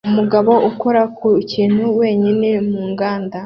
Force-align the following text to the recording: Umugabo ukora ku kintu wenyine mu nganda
Umugabo 0.09 0.51
ukora 0.69 1.01
ku 1.17 1.27
kintu 1.51 1.83
wenyine 1.99 2.49
mu 2.69 2.81
nganda 2.91 3.37